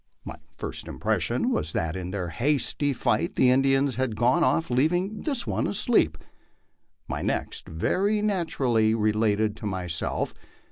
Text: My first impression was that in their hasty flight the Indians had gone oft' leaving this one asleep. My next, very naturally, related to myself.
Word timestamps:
My 0.25 0.37
first 0.57 0.87
impression 0.87 1.51
was 1.51 1.73
that 1.73 1.95
in 1.95 2.09
their 2.09 2.29
hasty 2.29 2.91
flight 2.91 3.35
the 3.35 3.51
Indians 3.51 3.97
had 3.97 4.15
gone 4.15 4.43
oft' 4.43 4.71
leaving 4.71 5.21
this 5.21 5.45
one 5.45 5.67
asleep. 5.67 6.17
My 7.07 7.21
next, 7.21 7.67
very 7.69 8.19
naturally, 8.23 8.95
related 8.95 9.55
to 9.57 9.67
myself. 9.67 10.33